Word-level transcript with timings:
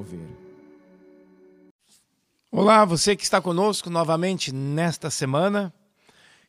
Mover. 0.00 0.20
Olá, 2.50 2.86
você 2.86 3.14
que 3.14 3.22
está 3.22 3.38
conosco 3.38 3.90
novamente 3.90 4.50
nesta 4.50 5.10
semana. 5.10 5.74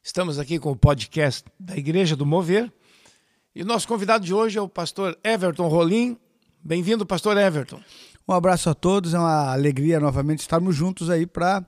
Estamos 0.02 0.40
aqui 0.40 0.58
com 0.58 0.72
o 0.72 0.76
podcast 0.76 1.44
da 1.60 1.76
Igreja 1.76 2.16
do 2.16 2.26
Mover. 2.26 2.72
E 3.54 3.62
o 3.62 3.66
nosso 3.66 3.90
convidado 3.90 4.24
de 4.24 4.34
hoje 4.34 4.58
é 4.58 4.62
o 4.62 4.70
pastor 4.70 5.20
Everton 5.22 5.68
Rolim. 5.68 6.18
Bem-vindo, 6.64 7.06
pastor 7.06 7.36
Everton. 7.36 7.82
Um 8.26 8.32
abraço 8.32 8.70
a 8.70 8.74
todos, 8.74 9.14
é 9.14 9.20
uma 9.20 9.52
alegria 9.52 10.00
novamente 10.00 10.40
estarmos 10.40 10.74
juntos 10.74 11.10
aí 11.10 11.28
para 11.28 11.66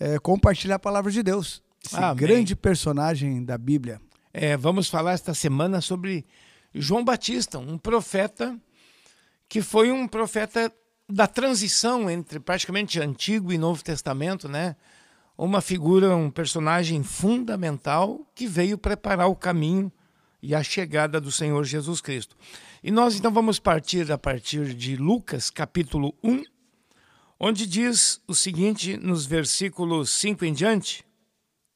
é, 0.00 0.18
compartilhar 0.18 0.74
a 0.74 0.80
palavra 0.80 1.12
de 1.12 1.22
Deus. 1.22 1.62
Esse 1.84 1.94
Amém. 1.94 2.16
grande 2.16 2.56
personagem 2.56 3.44
da 3.44 3.56
Bíblia. 3.56 4.00
É, 4.34 4.56
vamos 4.56 4.88
falar 4.88 5.12
esta 5.12 5.34
semana 5.34 5.80
sobre 5.80 6.26
João 6.74 7.04
Batista, 7.04 7.60
um 7.60 7.78
profeta 7.78 8.58
que 9.48 9.62
foi 9.62 9.92
um 9.92 10.08
profeta 10.08 10.72
da 11.12 11.26
transição 11.26 12.08
entre 12.08 12.40
praticamente 12.40 12.98
Antigo 12.98 13.52
e 13.52 13.58
Novo 13.58 13.84
Testamento, 13.84 14.48
né? 14.48 14.74
Uma 15.36 15.60
figura, 15.60 16.16
um 16.16 16.30
personagem 16.30 17.02
fundamental 17.02 18.26
que 18.34 18.46
veio 18.46 18.78
preparar 18.78 19.28
o 19.28 19.36
caminho 19.36 19.92
e 20.40 20.54
a 20.54 20.62
chegada 20.62 21.20
do 21.20 21.30
Senhor 21.30 21.62
Jesus 21.64 22.00
Cristo. 22.00 22.34
E 22.82 22.90
nós 22.90 23.14
então 23.14 23.30
vamos 23.30 23.58
partir 23.58 24.10
a 24.10 24.16
partir 24.16 24.72
de 24.72 24.96
Lucas, 24.96 25.50
capítulo 25.50 26.14
1, 26.24 26.44
onde 27.38 27.66
diz 27.66 28.22
o 28.26 28.34
seguinte 28.34 28.96
nos 28.96 29.26
versículos 29.26 30.08
5 30.08 30.46
em 30.46 30.54
diante: 30.54 31.04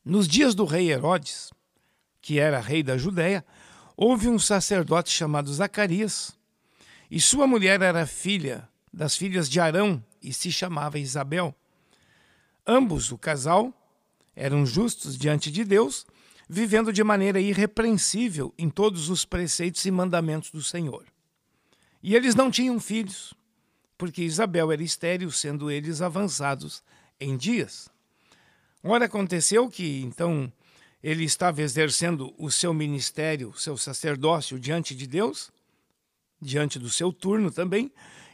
Nos 0.02 0.26
dias 0.26 0.54
do 0.54 0.64
rei 0.64 0.90
Herodes, 0.90 1.50
que 2.22 2.38
era 2.38 2.58
rei 2.58 2.82
da 2.82 2.96
Judéia, 2.96 3.44
houve 3.94 4.28
um 4.28 4.38
sacerdote 4.38 5.10
chamado 5.10 5.52
Zacarias, 5.52 6.34
e 7.10 7.20
sua 7.20 7.46
mulher 7.46 7.82
era 7.82 8.06
filha 8.06 8.66
das 8.96 9.14
filhas 9.14 9.46
de 9.46 9.60
Arão 9.60 10.02
e 10.22 10.32
se 10.32 10.50
chamava 10.50 10.98
Isabel. 10.98 11.54
Ambos, 12.66 13.12
o 13.12 13.18
casal, 13.18 13.70
eram 14.34 14.64
justos 14.64 15.18
diante 15.18 15.50
de 15.50 15.64
Deus, 15.64 16.06
vivendo 16.48 16.90
de 16.90 17.04
maneira 17.04 17.38
irrepreensível 17.38 18.54
em 18.56 18.70
todos 18.70 19.10
os 19.10 19.26
preceitos 19.26 19.84
e 19.84 19.90
mandamentos 19.90 20.50
do 20.50 20.62
Senhor. 20.62 21.04
E 22.02 22.14
eles 22.16 22.34
não 22.34 22.50
tinham 22.50 22.80
filhos, 22.80 23.34
porque 23.98 24.22
Isabel 24.22 24.72
era 24.72 24.82
estéril, 24.82 25.30
sendo 25.30 25.70
eles 25.70 26.00
avançados 26.00 26.82
em 27.20 27.36
dias. 27.36 27.90
Ora, 28.82 29.04
aconteceu 29.04 29.68
que, 29.68 30.00
então, 30.04 30.50
ele 31.02 31.24
estava 31.24 31.60
exercendo 31.60 32.32
o 32.38 32.50
seu 32.50 32.72
ministério, 32.72 33.50
o 33.50 33.58
seu 33.58 33.76
sacerdócio 33.76 34.58
diante 34.58 34.94
de 34.94 35.06
Deus, 35.06 35.50
diante 36.40 36.78
do 36.78 36.88
seu 36.88 37.12
turno 37.12 37.50
também, 37.50 37.92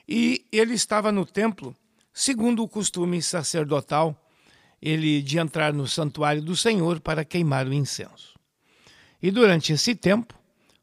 e 0.08 0.45
ele 0.50 0.75
estava 0.75 1.12
no 1.12 1.25
templo, 1.25 1.75
segundo 2.12 2.62
o 2.62 2.69
costume 2.69 3.22
sacerdotal, 3.22 4.17
ele 4.81 5.22
de 5.22 5.39
entrar 5.39 5.72
no 5.72 5.86
santuário 5.86 6.42
do 6.42 6.56
Senhor 6.56 7.00
para 7.00 7.25
queimar 7.25 7.67
o 7.67 7.72
incenso. 7.72 8.39
E 9.23 9.30
durante 9.30 9.73
esse 9.73 9.95
tempo, 9.95 10.35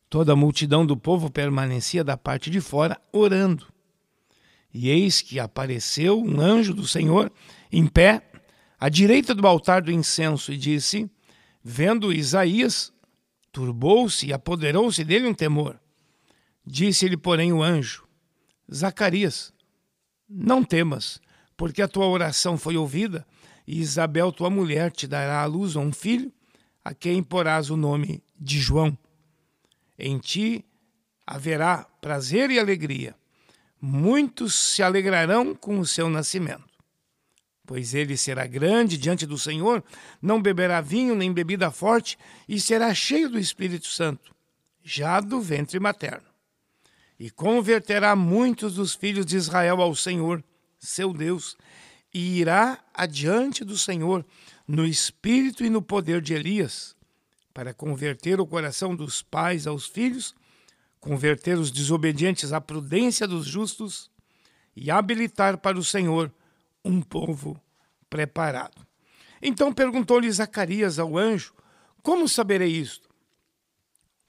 toda 0.10 0.32
a 0.34 0.36
multidão 0.36 0.86
do 0.86 0.96
povo 0.96 1.30
permanecia 1.30 2.04
da 2.04 2.16
parte 2.16 2.50
de 2.50 2.62
fora 2.62 3.00
orando. 3.12 3.68
E 4.74 4.90
eis 4.90 5.22
que 5.22 5.40
apareceu 5.40 6.22
um 6.22 6.40
anjo 6.40 6.74
do 6.74 6.88
Senhor 6.88 7.32
em 7.72 7.86
pé 7.86 8.24
à 8.80 8.88
direita 8.88 9.36
do 9.36 9.46
altar 9.46 9.82
do 9.82 9.92
incenso 9.92 10.54
e 10.54 10.58
disse: 10.58 11.10
Vendo 11.62 12.14
Isaías, 12.14 12.94
turbou-se 13.52 14.28
e 14.28 14.34
apoderou-se 14.34 15.04
dele 15.04 15.28
um 15.28 15.34
temor. 15.34 15.80
Disse-lhe, 16.66 17.18
porém, 17.18 17.52
o 17.52 17.62
anjo: 17.62 18.08
Zacarias, 18.74 19.52
não 20.30 20.64
temas, 20.64 21.20
porque 21.58 21.82
a 21.82 21.88
tua 21.88 22.08
oração 22.08 22.58
foi 22.58 22.78
ouvida, 22.78 23.26
e 23.68 23.80
Isabel, 23.80 24.32
tua 24.32 24.50
mulher, 24.50 24.92
te 24.92 25.08
dará 25.08 25.42
à 25.42 25.46
luz 25.46 25.76
um 25.76 25.92
filho, 25.92 26.32
a 26.84 26.94
quem 26.94 27.24
porás 27.24 27.70
o 27.70 27.78
nome 27.78 28.24
de 28.40 28.60
João. 28.60 28.98
Em 29.98 30.18
ti 30.20 30.64
haverá 31.26 31.84
prazer 32.00 32.50
e 32.52 32.60
alegria. 32.60 33.16
Muitos 33.82 34.56
se 34.56 34.84
alegrarão 34.84 35.54
com 35.56 35.80
o 35.80 35.86
seu 35.86 36.10
nascimento. 36.10 36.68
Pois 37.66 37.94
ele 37.94 38.18
será 38.18 38.48
grande 38.48 38.98
diante 38.98 39.26
do 39.26 39.38
Senhor, 39.38 39.84
não 40.22 40.42
beberá 40.42 40.82
vinho 40.82 41.16
nem 41.16 41.32
bebida 41.32 41.70
forte, 41.70 42.18
e 42.48 42.60
será 42.60 42.94
cheio 42.94 43.30
do 43.30 43.38
Espírito 43.38 43.88
Santo, 43.88 44.34
já 44.84 45.20
do 45.20 45.40
ventre 45.40 45.80
materno 45.80 46.29
e 47.20 47.30
converterá 47.30 48.16
muitos 48.16 48.76
dos 48.76 48.96
filhos 48.96 49.26
de 49.26 49.36
Israel 49.36 49.82
ao 49.82 49.94
Senhor, 49.94 50.44
seu 50.80 51.12
Deus, 51.12 51.58
e 52.14 52.40
irá 52.40 52.80
adiante 52.94 53.66
do 53.66 53.78
Senhor 53.78 54.26
no 54.66 54.86
espírito 54.86 55.66
e 55.66 55.70
no 55.70 55.82
poder 55.82 56.22
de 56.22 56.34
Elias, 56.34 56.96
para 57.54 57.74
converter 57.74 58.40
o 58.40 58.48
coração 58.48 58.96
dos 58.96 59.22
pais 59.22 59.68
aos 59.68 59.86
filhos, 59.86 60.34
converter 61.00 61.58
os 61.58 61.72
desobedientes 61.72 62.54
à 62.54 62.62
prudência 62.62 63.28
dos 63.28 63.46
justos 63.46 64.10
e 64.76 64.90
habilitar 64.90 65.58
para 65.58 65.78
o 65.78 65.84
Senhor 65.84 66.32
um 66.86 67.02
povo 67.02 67.62
preparado. 68.10 68.88
Então 69.42 69.74
perguntou-lhe 69.74 70.32
Zacarias 70.32 71.00
ao 71.00 71.18
anjo: 71.18 71.54
Como 72.02 72.30
saberei 72.30 72.70
isto? 72.70 73.09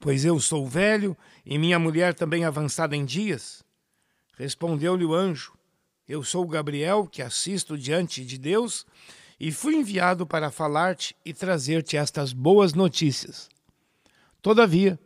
Pois 0.00 0.24
eu 0.24 0.40
sou 0.40 0.66
velho 0.66 1.14
e 1.44 1.58
minha 1.58 1.78
mulher 1.78 2.14
também 2.14 2.42
avançada 2.42 2.96
em 2.96 3.04
dias. 3.04 3.62
Respondeu-lhe 4.38 5.04
o 5.04 5.14
anjo: 5.14 5.52
Eu 6.08 6.24
sou 6.24 6.46
Gabriel, 6.46 7.06
que 7.06 7.20
assisto 7.20 7.76
diante 7.76 8.24
de 8.24 8.38
Deus, 8.38 8.86
e 9.38 9.52
fui 9.52 9.76
enviado 9.76 10.26
para 10.26 10.50
falar-te 10.50 11.14
e 11.22 11.34
trazer-te 11.34 11.98
estas 11.98 12.32
boas 12.32 12.72
notícias. 12.72 13.50
Todavia, 14.40 14.98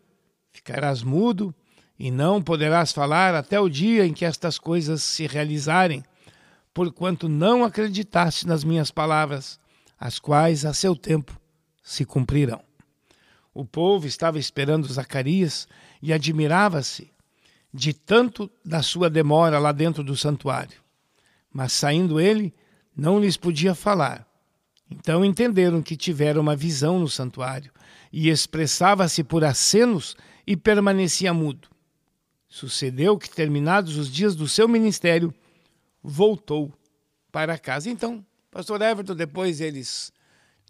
ficarás 0.52 1.02
mudo 1.02 1.52
e 1.98 2.12
não 2.12 2.40
poderás 2.40 2.92
falar 2.92 3.34
até 3.34 3.58
o 3.58 3.68
dia 3.68 4.06
em 4.06 4.12
que 4.12 4.24
estas 4.24 4.60
coisas 4.60 5.02
se 5.02 5.26
realizarem, 5.26 6.04
porquanto 6.72 7.28
não 7.28 7.64
acreditaste 7.64 8.46
nas 8.46 8.62
minhas 8.62 8.92
palavras, 8.92 9.58
as 9.98 10.20
quais 10.20 10.64
a 10.64 10.72
seu 10.72 10.94
tempo 10.94 11.36
se 11.82 12.04
cumprirão. 12.04 12.62
O 13.54 13.64
povo 13.64 14.06
estava 14.06 14.38
esperando 14.38 14.92
Zacarias 14.92 15.68
e 16.02 16.12
admirava-se 16.12 17.10
de 17.72 17.94
tanto 17.94 18.50
da 18.64 18.82
sua 18.82 19.08
demora 19.08 19.58
lá 19.60 19.70
dentro 19.70 20.02
do 20.02 20.16
santuário. 20.16 20.82
Mas 21.52 21.72
saindo 21.72 22.20
ele, 22.20 22.52
não 22.96 23.20
lhes 23.20 23.36
podia 23.36 23.74
falar. 23.74 24.26
Então 24.90 25.24
entenderam 25.24 25.80
que 25.80 25.96
tivera 25.96 26.40
uma 26.40 26.56
visão 26.56 26.98
no 26.98 27.08
santuário 27.08 27.72
e 28.12 28.28
expressava-se 28.28 29.22
por 29.22 29.44
acenos 29.44 30.16
e 30.46 30.56
permanecia 30.56 31.32
mudo. 31.32 31.68
Sucedeu 32.48 33.18
que, 33.18 33.28
terminados 33.28 33.96
os 33.96 34.12
dias 34.12 34.36
do 34.36 34.46
seu 34.46 34.68
ministério, 34.68 35.34
voltou 36.02 36.72
para 37.32 37.58
casa. 37.58 37.90
Então, 37.90 38.24
pastor 38.50 38.80
Everton, 38.82 39.16
depois 39.16 39.60
eles 39.60 40.12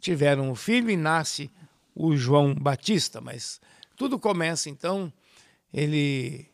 tiveram 0.00 0.50
um 0.50 0.54
filho 0.54 0.88
e 0.88 0.96
nasce 0.96 1.50
o 1.94 2.16
João 2.16 2.54
Batista, 2.54 3.20
mas 3.20 3.60
tudo 3.96 4.18
começa 4.18 4.68
então, 4.68 5.12
ele 5.72 6.46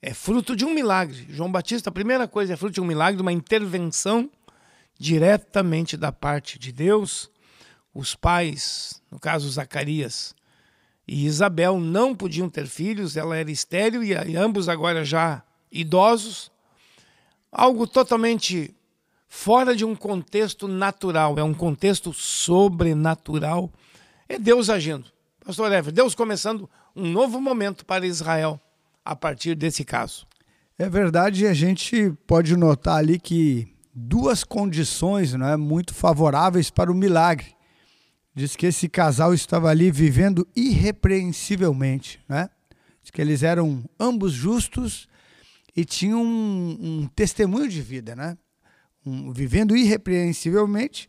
é 0.00 0.14
fruto 0.14 0.56
de 0.56 0.64
um 0.64 0.72
milagre. 0.72 1.26
João 1.28 1.50
Batista, 1.50 1.90
a 1.90 1.92
primeira 1.92 2.26
coisa, 2.26 2.54
é 2.54 2.56
fruto 2.56 2.74
de 2.74 2.80
um 2.80 2.86
milagre, 2.86 3.16
de 3.16 3.22
uma 3.22 3.32
intervenção 3.32 4.30
diretamente 4.98 5.96
da 5.96 6.10
parte 6.10 6.58
de 6.58 6.72
Deus. 6.72 7.30
Os 7.92 8.14
pais, 8.14 9.02
no 9.10 9.18
caso 9.18 9.50
Zacarias 9.50 10.34
e 11.06 11.26
Isabel, 11.26 11.78
não 11.80 12.14
podiam 12.14 12.48
ter 12.48 12.66
filhos, 12.66 13.16
ela 13.16 13.36
era 13.36 13.50
estéril 13.50 14.02
e 14.02 14.36
ambos 14.36 14.68
agora 14.68 15.04
já 15.04 15.42
idosos. 15.70 16.50
Algo 17.50 17.86
totalmente 17.86 18.74
fora 19.26 19.74
de 19.74 19.84
um 19.84 19.94
contexto 19.94 20.68
natural, 20.68 21.38
é 21.38 21.42
um 21.42 21.54
contexto 21.54 22.12
sobrenatural 22.12 23.72
é 24.28 24.38
Deus 24.38 24.68
agindo. 24.68 25.06
Pastor 25.44 25.72
Ever, 25.72 25.92
Deus 25.92 26.14
começando 26.14 26.68
um 26.94 27.10
novo 27.10 27.40
momento 27.40 27.86
para 27.86 28.06
Israel 28.06 28.60
a 29.04 29.16
partir 29.16 29.54
desse 29.54 29.84
caso. 29.84 30.26
É 30.78 30.88
verdade, 30.88 31.46
a 31.46 31.54
gente 31.54 32.12
pode 32.26 32.56
notar 32.56 32.98
ali 32.98 33.18
que 33.18 33.66
duas 33.94 34.44
condições 34.44 35.32
não 35.32 35.48
é, 35.48 35.56
muito 35.56 35.94
favoráveis 35.94 36.70
para 36.70 36.92
o 36.92 36.94
milagre. 36.94 37.46
Diz 38.34 38.54
que 38.54 38.66
esse 38.66 38.88
casal 38.88 39.34
estava 39.34 39.70
ali 39.70 39.90
vivendo 39.90 40.46
irrepreensivelmente. 40.54 42.20
Né? 42.28 42.48
Diz 43.02 43.10
que 43.10 43.20
eles 43.20 43.42
eram 43.42 43.82
ambos 43.98 44.32
justos 44.32 45.08
e 45.74 45.84
tinham 45.84 46.22
um, 46.22 46.76
um 46.80 47.08
testemunho 47.08 47.68
de 47.68 47.80
vida, 47.80 48.14
né? 48.14 48.36
Um, 49.04 49.32
vivendo 49.32 49.76
irrepreensivelmente. 49.76 51.08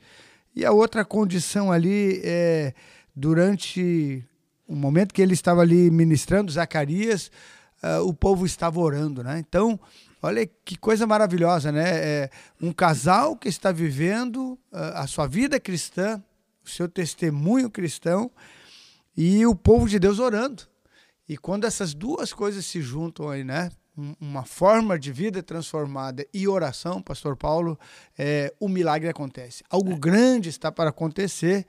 E 0.56 0.66
a 0.66 0.72
outra 0.72 1.04
condição 1.06 1.72
ali 1.72 2.22
é 2.24 2.74
durante 3.20 4.24
o 4.68 4.76
momento 4.76 5.14
que 5.14 5.22
ele 5.22 5.34
estava 5.34 5.62
ali 5.62 5.92
ministrando, 5.92 6.52
Zacarias, 6.52 7.32
uh, 7.84 8.08
o 8.08 8.14
povo 8.14 8.46
estava 8.46 8.80
orando, 8.80 9.24
né? 9.24 9.40
Então, 9.40 9.80
Olha 10.22 10.46
que 10.66 10.78
coisa 10.78 11.08
maravilhosa, 11.08 11.72
né? 11.72 11.90
É 11.98 12.30
um 12.62 12.74
casal 12.74 13.38
que 13.38 13.48
está 13.48 13.72
vivendo 13.72 14.60
a 14.70 15.08
sua 15.08 15.26
vida 15.28 15.60
cristã, 15.62 16.22
o 16.66 16.70
seu 16.70 16.90
testemunho 16.90 17.70
cristão 17.70 18.30
e 19.16 19.46
o 19.46 19.56
povo 19.56 19.88
de 19.88 19.98
Deus 19.98 20.20
orando. 20.20 20.64
E 21.28 21.38
quando 21.38 21.66
essas 21.66 21.94
duas 21.94 22.34
coisas 22.34 22.66
se 22.66 22.82
juntam 22.82 23.30
aí, 23.30 23.46
né? 23.46 23.72
Uma 24.20 24.44
forma 24.44 25.00
de 25.00 25.12
vida 25.12 25.42
transformada 25.42 26.26
e 26.34 26.48
oração, 26.48 27.02
Pastor 27.02 27.38
Paulo, 27.38 27.80
é, 28.18 28.54
o 28.60 28.68
milagre 28.68 29.10
acontece. 29.10 29.64
Algo 29.70 29.94
é. 29.94 30.00
grande 30.00 30.50
está 30.50 30.72
para 30.72 30.90
acontecer 30.90 31.66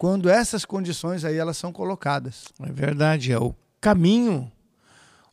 quando 0.00 0.30
essas 0.30 0.64
condições 0.64 1.26
aí 1.26 1.36
elas 1.36 1.58
são 1.58 1.70
colocadas. 1.70 2.46
É 2.58 2.72
verdade, 2.72 3.32
é 3.32 3.38
o 3.38 3.54
caminho 3.78 4.50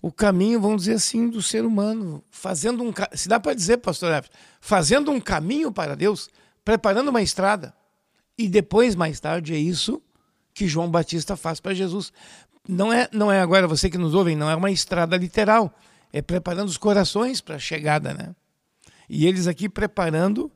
o 0.02 0.12
caminho, 0.12 0.62
vamos 0.62 0.84
dizer 0.84 0.94
assim, 0.94 1.30
do 1.30 1.42
ser 1.42 1.66
humano, 1.66 2.24
fazendo 2.30 2.84
um, 2.84 2.94
se 3.14 3.28
dá 3.28 3.40
para 3.40 3.54
dizer, 3.54 3.78
pastor 3.78 4.10
Everton, 4.10 4.38
fazendo 4.62 5.12
um 5.12 5.20
caminho 5.20 5.72
para 5.72 5.96
Deus, 5.96 6.30
preparando 6.64 7.10
uma 7.10 7.22
estrada. 7.22 7.74
E 8.38 8.48
depois, 8.48 8.96
mais 8.96 9.20
tarde, 9.20 9.54
é 9.54 9.58
isso 9.58 10.02
que 10.54 10.68
João 10.68 10.90
Batista 10.90 11.36
faz 11.36 11.60
para 11.60 11.74
Jesus. 11.74 12.14
Não 12.68 12.94
é, 12.94 13.10
não 13.12 13.32
é 13.32 13.42
agora 13.42 13.68
você 13.68 13.90
que 13.90 13.98
nos 13.98 14.14
ouve, 14.14 14.36
não 14.36 14.50
é 14.50 14.56
uma 14.56 14.70
estrada 14.70 15.18
literal, 15.18 15.74
é 16.14 16.22
preparando 16.22 16.70
os 16.70 16.78
corações 16.78 17.42
para 17.42 17.56
a 17.56 17.60
chegada, 17.60 18.14
né? 18.14 18.36
E 19.10 19.26
eles 19.26 19.48
aqui 19.48 19.68
preparando 19.68 20.52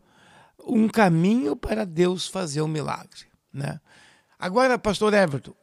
um 0.66 0.88
caminho 0.88 1.56
para 1.56 1.86
Deus 1.86 2.28
fazer 2.28 2.62
o 2.62 2.66
um 2.66 2.68
milagre, 2.68 3.31
né? 3.54 3.80
Agora, 4.40 4.80
pastor 4.80 5.14
Everton, 5.14 5.54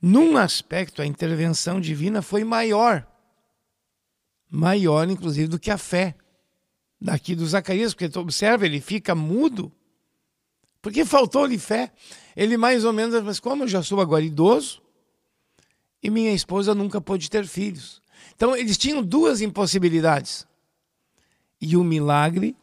num 0.00 0.36
aspecto, 0.36 1.00
a 1.00 1.06
intervenção 1.06 1.80
divina 1.80 2.20
foi 2.20 2.44
maior. 2.44 3.06
Maior, 4.50 5.08
inclusive, 5.08 5.48
do 5.48 5.58
que 5.58 5.70
a 5.70 5.78
fé. 5.78 6.14
Daqui 7.00 7.34
do 7.34 7.46
Zacarias, 7.46 7.94
porque 7.94 8.08
tu 8.08 8.20
observa, 8.20 8.66
ele 8.66 8.80
fica 8.80 9.14
mudo. 9.14 9.72
Porque 10.82 11.04
faltou-lhe 11.04 11.58
fé. 11.58 11.90
Ele 12.36 12.58
mais 12.58 12.84
ou 12.84 12.92
menos, 12.92 13.22
mas 13.22 13.40
como 13.40 13.64
eu 13.64 13.68
já 13.68 13.82
sou 13.82 14.00
agora 14.00 14.22
idoso, 14.22 14.82
e 16.02 16.10
minha 16.10 16.34
esposa 16.34 16.74
nunca 16.74 17.00
pôde 17.00 17.30
ter 17.30 17.46
filhos. 17.46 18.02
Então, 18.36 18.54
eles 18.54 18.76
tinham 18.76 19.02
duas 19.02 19.40
impossibilidades. 19.40 20.46
E 21.58 21.78
o 21.78 21.82
milagre 21.82 22.54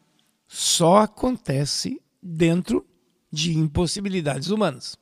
só 0.48 0.98
acontece 0.98 2.00
dentro 2.21 2.86
de 3.31 3.57
impossibilidades 3.57 4.49
humanas. 4.49 4.97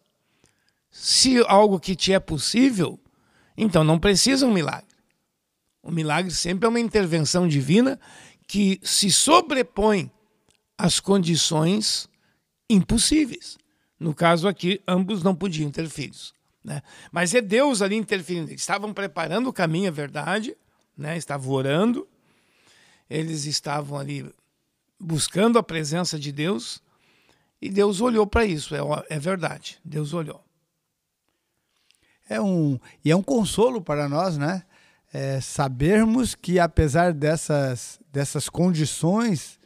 Se 0.92 1.38
algo 1.48 1.80
que 1.80 1.96
te 1.96 2.14
é 2.14 2.20
possível, 2.20 3.00
então 3.58 3.84
não 3.84 4.00
precisa 4.00 4.46
um 4.46 4.54
milagre. 4.54 4.88
O 5.82 5.92
milagre 5.92 6.32
sempre 6.32 6.66
é 6.66 6.70
uma 6.70 6.80
intervenção 6.80 7.48
divina 7.48 8.00
que 8.48 8.80
se 8.84 9.12
sobrepõe 9.12 10.12
às 10.78 11.00
condições 11.00 12.10
impossíveis. 12.70 13.58
No 14.00 14.14
caso 14.14 14.48
aqui, 14.48 14.82
ambos 14.88 15.24
não 15.24 15.36
podiam 15.36 15.70
ter 15.72 15.90
filhos. 15.90 16.34
Né? 16.64 16.82
Mas 17.12 17.34
é 17.34 17.42
Deus 17.42 17.82
ali 17.82 17.96
interferindo. 17.96 18.50
Eles 18.50 18.62
estavam 18.62 18.94
preparando 18.94 19.50
o 19.50 19.54
caminho, 19.54 19.88
é 19.88 19.92
verdade, 19.92 20.56
né? 20.98 21.18
estavam 21.18 21.52
orando, 21.52 22.08
eles 23.10 23.46
estavam 23.46 23.98
ali 23.98 24.30
buscando 25.00 25.58
a 25.58 25.64
presença 25.64 26.20
de 26.20 26.32
Deus, 26.32 26.82
e 27.62 27.70
Deus 27.70 28.02
olhou 28.02 28.26
para 28.26 28.46
isso, 28.46 28.76
é, 28.76 28.80
é 29.10 29.20
verdade, 29.20 29.80
Deus 29.84 30.14
olhou 30.14 30.44
é 32.30 32.40
um 32.40 32.80
e 33.04 33.12
é 33.12 33.16
um 33.16 33.24
consolo 33.24 33.82
para 33.82 34.08
nós, 34.08 34.38
né? 34.38 34.64
É, 35.12 35.42
sabermos 35.42 36.36
que 36.36 36.60
apesar 36.60 37.12
dessas 37.12 38.00
dessas 38.12 38.48
condições 38.48 39.60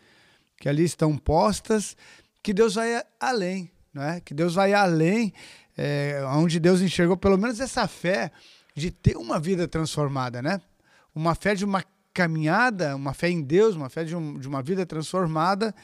que 0.57 0.69
ali 0.69 0.85
estão 0.85 1.17
postas, 1.17 1.97
que 2.41 2.53
Deus 2.53 2.75
vai 2.75 3.03
além, 3.19 3.69
né? 3.93 4.21
Que 4.23 4.33
Deus 4.33 4.55
vai 4.55 4.73
além, 4.73 5.33
é, 5.77 6.23
onde 6.27 6.59
Deus 6.59 6.81
enxergou 6.81 7.17
pelo 7.17 7.37
menos 7.37 7.59
essa 7.59 7.85
fé 7.87 8.31
de 8.73 8.89
ter 8.89 9.17
uma 9.17 9.39
vida 9.39 9.67
transformada, 9.67 10.41
né? 10.41 10.61
Uma 11.13 11.35
fé 11.35 11.53
de 11.53 11.65
uma 11.65 11.83
caminhada, 12.13 12.95
uma 12.95 13.13
fé 13.13 13.29
em 13.29 13.41
Deus, 13.41 13.75
uma 13.75 13.89
fé 13.89 14.05
de, 14.05 14.15
um, 14.15 14.39
de 14.39 14.47
uma 14.47 14.63
vida 14.63 14.85
transformada. 14.85 15.75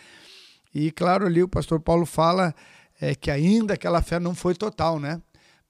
E 0.73 0.91
claro, 0.91 1.25
ali 1.25 1.41
o 1.41 1.47
pastor 1.47 1.79
Paulo 1.79 2.05
fala 2.05 2.53
é, 3.01 3.15
que 3.15 3.31
ainda 3.31 3.73
aquela 3.73 4.01
fé 4.01 4.19
não 4.19 4.35
foi 4.35 4.53
total, 4.53 4.99
né? 4.99 5.21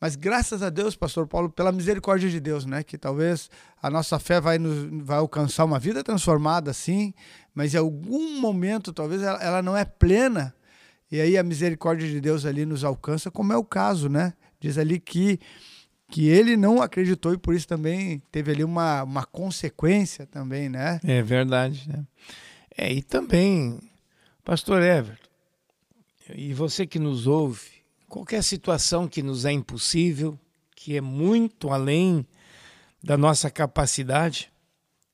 Mas 0.01 0.15
graças 0.15 0.63
a 0.63 0.69
Deus, 0.69 0.95
pastor 0.95 1.27
Paulo, 1.27 1.49
pela 1.49 1.71
misericórdia 1.71 2.29
de 2.29 2.39
Deus, 2.39 2.65
né? 2.65 2.83
Que 2.83 2.97
talvez 2.97 3.49
a 3.81 3.89
nossa 3.89 4.17
fé 4.17 4.39
vai, 4.39 4.57
nos, 4.57 4.87
vai 5.03 5.17
alcançar 5.17 5.65
uma 5.65 5.77
vida 5.77 6.03
transformada, 6.03 6.71
sim, 6.71 7.13
mas 7.53 7.73
em 7.73 7.77
algum 7.77 8.39
momento 8.39 8.93
talvez 8.93 9.21
ela, 9.21 9.41
ela 9.43 9.61
não 9.61 9.75
é 9.75 9.83
plena. 9.83 10.53
E 11.11 11.19
aí 11.19 11.37
a 11.37 11.43
misericórdia 11.43 12.07
de 12.07 12.21
Deus 12.21 12.45
ali 12.45 12.65
nos 12.65 12.83
alcança, 12.83 13.29
como 13.29 13.51
é 13.51 13.57
o 13.57 13.63
caso, 13.63 14.07
né? 14.07 14.33
Diz 14.59 14.77
ali 14.77 14.99
que 14.99 15.39
que 16.09 16.27
ele 16.27 16.57
não 16.57 16.81
acreditou 16.81 17.33
e 17.33 17.37
por 17.37 17.53
isso 17.53 17.67
também 17.67 18.21
teve 18.31 18.51
ali 18.51 18.63
uma, 18.63 19.03
uma 19.03 19.23
consequência 19.23 20.25
também, 20.25 20.67
né? 20.67 20.99
É 21.03 21.21
verdade, 21.21 21.87
né? 21.87 22.03
É, 22.75 22.91
e 22.91 23.03
também, 23.03 23.79
pastor 24.43 24.81
Everton, 24.81 25.29
e 26.35 26.53
você 26.53 26.85
que 26.85 26.99
nos 26.99 27.27
ouve, 27.27 27.83
qualquer 28.07 28.43
situação 28.43 29.07
que 29.07 29.21
nos 29.21 29.45
é 29.45 29.51
impossível, 29.51 30.37
que 30.75 30.95
é 30.95 31.01
muito 31.01 31.69
além 31.69 32.25
da 33.03 33.17
nossa 33.17 33.49
capacidade. 33.49 34.51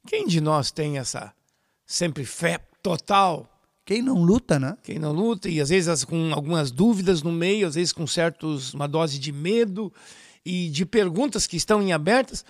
Quem 0.07 0.27
de 0.27 0.39
nós 0.41 0.71
tem 0.71 0.97
essa 0.97 1.33
sempre 1.85 2.25
fé 2.25 2.59
total? 2.81 3.49
Quem 3.83 4.01
não 4.01 4.21
luta, 4.23 4.59
né? 4.59 4.77
Quem 4.83 4.97
não 4.97 5.11
luta 5.11 5.49
e 5.49 5.61
às 5.61 5.69
vezes 5.69 6.03
com 6.03 6.33
algumas 6.33 6.71
dúvidas 6.71 7.21
no 7.21 7.31
meio, 7.31 7.67
às 7.67 7.75
vezes 7.75 7.93
com 7.93 8.07
certos 8.07 8.73
uma 8.73 8.87
dose 8.87 9.19
de 9.19 9.31
medo 9.31 9.93
e 10.43 10.69
de 10.69 10.85
perguntas 10.85 11.45
que 11.47 11.57
estão 11.57 11.81
em 11.81 11.93
abertas, 11.93 12.45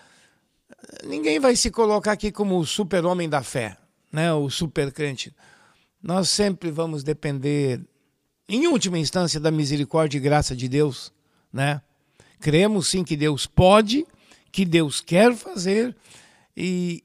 ninguém 1.03 1.39
vai 1.39 1.55
se 1.55 1.71
colocar 1.71 2.13
aqui 2.13 2.31
como 2.31 2.57
o 2.57 2.65
super-homem 2.65 3.27
da 3.27 3.43
fé, 3.43 3.77
né? 4.11 4.33
O 4.33 4.49
super 4.49 4.91
crente. 4.91 5.33
Nós 6.05 6.29
sempre 6.29 6.69
vamos 6.69 7.03
depender 7.03 7.81
em 8.47 8.67
última 8.67 8.99
instância, 8.99 9.39
da 9.39 9.49
misericórdia 9.49 10.19
e 10.19 10.21
graça 10.21 10.55
de 10.55 10.69
Deus, 10.69 11.11
né? 11.51 11.81
Cremos 12.39 12.89
sim 12.89 13.03
que 13.03 13.17
Deus 13.17 13.47
pode, 13.47 14.05
que 14.51 14.65
Deus 14.65 15.01
quer 15.01 15.35
fazer, 15.35 15.95
e, 16.55 17.01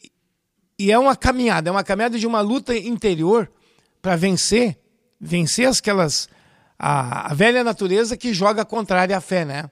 e 0.78 0.92
é 0.92 0.98
uma 0.98 1.16
caminhada, 1.16 1.70
é 1.70 1.72
uma 1.72 1.82
caminhada 1.82 2.18
de 2.18 2.26
uma 2.26 2.42
luta 2.42 2.76
interior 2.76 3.50
para 4.02 4.16
vencer, 4.16 4.78
vencer 5.18 5.66
aquelas 5.66 6.28
a, 6.78 7.30
a, 7.30 7.34
velha 7.34 7.64
natureza 7.64 8.18
que 8.18 8.34
joga 8.34 8.66
contrária 8.66 9.16
à 9.16 9.20
fé, 9.22 9.46
né? 9.46 9.70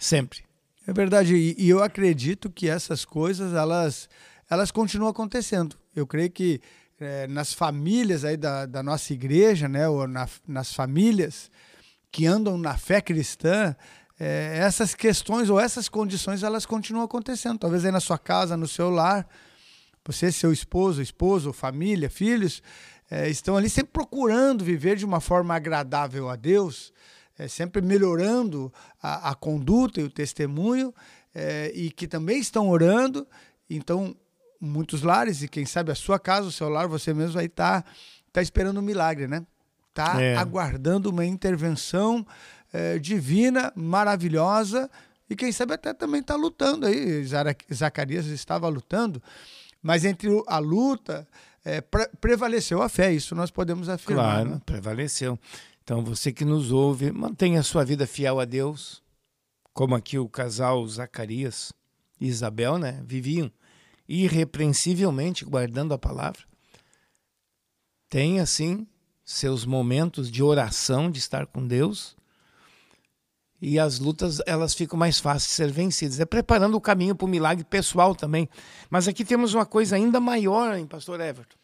Sempre. 0.00 0.42
É 0.84 0.92
verdade, 0.92 1.36
e, 1.36 1.54
e 1.56 1.70
eu 1.70 1.80
acredito 1.80 2.50
que 2.50 2.68
essas 2.68 3.04
coisas 3.04 3.54
elas 3.54 4.08
elas 4.50 4.72
continuam 4.72 5.12
acontecendo. 5.12 5.76
Eu 5.94 6.08
creio 6.08 6.30
que 6.32 6.60
é, 7.00 7.26
nas 7.26 7.52
famílias 7.52 8.24
aí 8.24 8.36
da, 8.36 8.66
da 8.66 8.82
nossa 8.82 9.12
igreja, 9.12 9.68
né, 9.68 9.88
ou 9.88 10.06
na, 10.06 10.28
nas 10.46 10.72
famílias 10.72 11.50
que 12.10 12.26
andam 12.26 12.56
na 12.56 12.76
fé 12.76 13.00
cristã, 13.00 13.74
é, 14.18 14.58
essas 14.58 14.94
questões 14.94 15.50
ou 15.50 15.58
essas 15.58 15.88
condições 15.88 16.42
elas 16.42 16.64
continuam 16.64 17.04
acontecendo. 17.04 17.58
Talvez 17.58 17.84
aí 17.84 17.90
na 17.90 18.00
sua 18.00 18.18
casa, 18.18 18.56
no 18.56 18.68
seu 18.68 18.90
lar, 18.90 19.26
você, 20.04 20.30
seu 20.30 20.52
esposo, 20.52 21.02
esposo, 21.02 21.52
família, 21.52 22.08
filhos, 22.08 22.62
é, 23.10 23.28
estão 23.28 23.56
ali 23.56 23.68
sempre 23.68 23.92
procurando 23.92 24.64
viver 24.64 24.96
de 24.96 25.04
uma 25.04 25.20
forma 25.20 25.54
agradável 25.54 26.28
a 26.28 26.36
Deus, 26.36 26.92
é, 27.38 27.48
sempre 27.48 27.82
melhorando 27.82 28.72
a, 29.02 29.30
a, 29.30 29.34
conduta 29.34 30.00
e 30.00 30.04
o 30.04 30.10
testemunho, 30.10 30.94
é, 31.34 31.72
e 31.74 31.90
que 31.90 32.06
também 32.06 32.38
estão 32.38 32.68
orando. 32.68 33.26
Então, 33.68 34.16
muitos 34.64 35.02
lares, 35.02 35.42
e 35.42 35.48
quem 35.48 35.64
sabe 35.66 35.92
a 35.92 35.94
sua 35.94 36.18
casa, 36.18 36.48
o 36.48 36.52
seu 36.52 36.68
lar, 36.68 36.88
você 36.88 37.12
mesmo 37.12 37.34
vai 37.34 37.46
estar 37.46 37.82
tá, 37.82 37.90
tá 38.32 38.42
esperando 38.42 38.78
um 38.78 38.82
milagre, 38.82 39.26
né? 39.26 39.46
Tá 39.92 40.20
é. 40.20 40.36
aguardando 40.36 41.10
uma 41.10 41.24
intervenção 41.24 42.26
é, 42.72 42.98
divina, 42.98 43.72
maravilhosa, 43.76 44.90
e 45.28 45.36
quem 45.36 45.52
sabe 45.52 45.74
até 45.74 45.94
também 45.94 46.20
está 46.20 46.34
lutando 46.34 46.86
aí. 46.86 47.24
Zacarias 47.72 48.26
estava 48.26 48.68
lutando, 48.68 49.22
mas 49.82 50.04
entre 50.04 50.28
a 50.46 50.58
luta 50.58 51.26
é, 51.64 51.80
pre 51.80 52.08
prevaleceu 52.20 52.82
a 52.82 52.88
fé, 52.88 53.12
isso 53.12 53.34
nós 53.34 53.50
podemos 53.50 53.88
afirmar. 53.88 54.34
Claro, 54.34 54.50
né? 54.50 54.60
prevaleceu. 54.66 55.38
Então 55.82 56.04
você 56.04 56.32
que 56.32 56.44
nos 56.44 56.72
ouve, 56.72 57.10
mantenha 57.12 57.60
a 57.60 57.62
sua 57.62 57.84
vida 57.84 58.06
fiel 58.06 58.40
a 58.40 58.44
Deus, 58.44 59.02
como 59.72 59.94
aqui 59.94 60.18
o 60.18 60.28
casal 60.28 60.86
Zacarias 60.86 61.72
e 62.20 62.26
Isabel, 62.26 62.78
né, 62.78 63.02
viviam 63.04 63.50
irrepreensivelmente 64.08 65.44
guardando 65.44 65.94
a 65.94 65.98
palavra. 65.98 66.42
Tem, 68.08 68.40
assim, 68.40 68.86
seus 69.24 69.64
momentos 69.64 70.30
de 70.30 70.42
oração, 70.42 71.10
de 71.10 71.18
estar 71.18 71.46
com 71.46 71.66
Deus. 71.66 72.16
E 73.60 73.78
as 73.78 73.98
lutas, 73.98 74.40
elas 74.46 74.74
ficam 74.74 74.98
mais 74.98 75.18
fáceis 75.18 75.48
de 75.48 75.54
ser 75.54 75.72
vencidas. 75.72 76.20
É 76.20 76.24
preparando 76.24 76.76
o 76.76 76.80
caminho 76.80 77.14
para 77.14 77.24
o 77.24 77.28
milagre 77.28 77.64
pessoal 77.64 78.14
também. 78.14 78.48
Mas 78.90 79.08
aqui 79.08 79.24
temos 79.24 79.54
uma 79.54 79.64
coisa 79.64 79.96
ainda 79.96 80.20
maior, 80.20 80.76
hein, 80.76 80.86
pastor 80.86 81.20
Everton? 81.20 81.56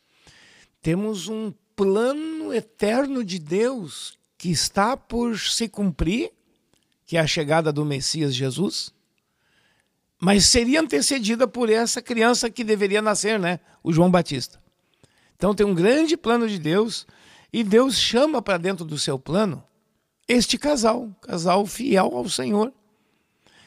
temos 0.82 1.28
um 1.28 1.52
plano 1.76 2.52
eterno 2.52 3.24
de 3.24 3.38
Deus 3.38 4.18
que 4.36 4.50
está 4.50 4.96
por 4.96 5.38
se 5.38 5.68
cumprir, 5.68 6.32
que 7.04 7.16
é 7.16 7.20
a 7.20 7.26
chegada 7.26 7.72
do 7.72 7.84
Messias 7.84 8.34
Jesus, 8.34 8.92
mas 10.20 10.44
seria 10.44 10.80
antecedida 10.82 11.48
por 11.48 11.70
essa 11.70 12.02
criança 12.02 12.50
que 12.50 12.62
deveria 12.62 13.00
nascer, 13.00 13.38
né? 13.38 13.58
O 13.82 13.90
João 13.90 14.10
Batista. 14.10 14.60
Então 15.34 15.54
tem 15.54 15.66
um 15.66 15.74
grande 15.74 16.16
plano 16.16 16.46
de 16.46 16.58
Deus 16.58 17.06
e 17.50 17.64
Deus 17.64 17.96
chama 17.96 18.42
para 18.42 18.58
dentro 18.58 18.84
do 18.84 18.98
seu 18.98 19.18
plano 19.18 19.64
este 20.28 20.58
casal, 20.58 21.08
casal 21.22 21.66
fiel 21.66 22.12
ao 22.14 22.28
Senhor. 22.28 22.72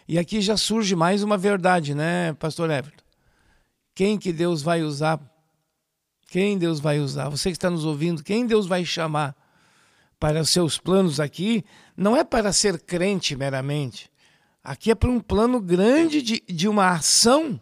E 0.07 0.19
aqui 0.19 0.39
já 0.39 0.55
surge 0.55 0.95
mais 0.95 1.24
uma 1.24 1.38
verdade, 1.38 1.95
né, 1.95 2.33
pastor 2.33 2.69
Everton? 2.69 3.03
Quem 3.95 4.17
que 4.17 4.31
Deus 4.31 4.62
vai 4.62 4.83
usar? 4.83 5.19
Quem 6.27 6.57
Deus 6.57 6.79
vai 6.79 7.00
usar? 7.00 7.29
Você 7.29 7.50
que 7.50 7.57
está 7.57 7.69
nos 7.69 7.83
ouvindo, 7.83 8.24
quem 8.24 8.45
Deus 8.45 8.67
vai 8.67 8.86
chamar 8.86 9.36
para 10.19 10.41
os 10.41 10.50
seus 10.51 10.77
planos 10.77 11.19
aqui? 11.19 11.65
Não 11.98 12.15
é 12.15 12.24
para 12.24 12.53
ser 12.53 12.79
crente 12.81 13.36
meramente. 13.36 14.10
Aqui 14.63 14.91
é 14.91 14.96
para 14.96 15.10
um 15.10 15.20
plano 15.20 15.60
grande 15.60 16.22
de, 16.22 16.41
de 16.48 16.70
uma 16.70 16.91
ação, 16.91 17.60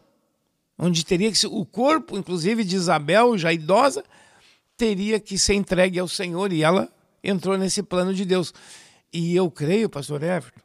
onde 0.78 1.04
teria 1.04 1.32
que 1.32 1.38
ser, 1.38 1.48
o 1.48 1.66
corpo, 1.66 2.16
inclusive 2.16 2.64
de 2.64 2.76
Isabel, 2.76 3.36
já 3.40 3.52
idosa, 3.52 4.04
teria 4.78 5.20
que 5.20 5.36
ser 5.36 5.56
entregue 5.56 5.98
ao 5.98 6.08
Senhor 6.08 6.54
e 6.54 6.62
ela 6.62 6.94
entrou 7.24 7.58
nesse 7.58 7.82
plano 7.82 8.14
de 8.14 8.24
Deus. 8.24 8.54
E 9.12 9.36
eu 9.36 9.50
creio, 9.50 9.90
pastor 9.90 10.22
Everton, 10.22 10.62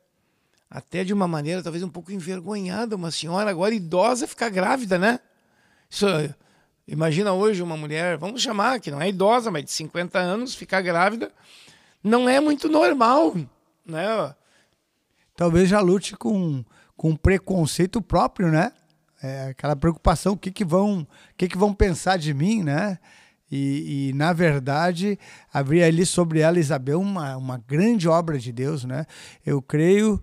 até 0.70 1.04
de 1.04 1.14
uma 1.14 1.26
maneira 1.26 1.62
talvez 1.62 1.82
um 1.82 1.88
pouco 1.88 2.12
envergonhada, 2.12 2.96
uma 2.96 3.10
senhora 3.10 3.50
agora 3.50 3.74
idosa 3.74 4.26
ficar 4.26 4.50
grávida, 4.50 4.98
né? 4.98 5.20
Isso, 5.88 6.06
imagina 6.86 7.32
hoje 7.32 7.62
uma 7.62 7.78
mulher, 7.78 8.18
vamos 8.18 8.42
chamar, 8.42 8.78
que 8.78 8.90
não 8.90 9.00
é 9.00 9.08
idosa, 9.08 9.50
mas 9.50 9.64
de 9.64 9.70
50 9.70 10.18
anos, 10.18 10.54
ficar 10.54 10.82
grávida, 10.82 11.32
não 12.04 12.28
é 12.28 12.40
muito 12.40 12.68
normal, 12.68 13.34
né? 13.86 14.34
Talvez 15.36 15.68
já 15.68 15.80
lute 15.80 16.16
com, 16.16 16.64
com 16.96 17.14
preconceito 17.14 18.00
próprio, 18.00 18.48
né? 18.48 18.72
É, 19.22 19.48
aquela 19.48 19.76
preocupação, 19.76 20.34
o 20.34 20.36
que, 20.36 20.50
que 20.50 20.64
vão, 20.64 21.00
o 21.00 21.06
que, 21.36 21.48
que 21.48 21.58
vão 21.58 21.74
pensar 21.74 22.16
de 22.16 22.32
mim, 22.32 22.62
né? 22.62 22.98
E, 23.50 24.08
e, 24.08 24.12
na 24.14 24.32
verdade, 24.32 25.18
havia 25.52 25.86
ali 25.86 26.04
sobre 26.04 26.40
ela, 26.40 26.58
Isabel, 26.58 27.00
uma, 27.00 27.36
uma 27.36 27.58
grande 27.58 28.08
obra 28.08 28.38
de 28.38 28.50
Deus, 28.50 28.84
né? 28.84 29.06
Eu 29.44 29.62
creio 29.62 30.20